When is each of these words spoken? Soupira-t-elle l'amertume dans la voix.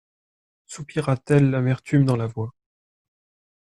Soupira-t-elle 0.65 1.51
l'amertume 1.51 2.05
dans 2.05 2.15
la 2.15 2.25
voix. 2.25 2.55